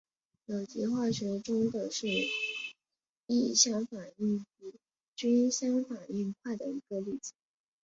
[0.47, 2.07] 有机化学中的是
[3.27, 4.73] 异相反应比
[5.15, 7.33] 均相反应快的一个例子。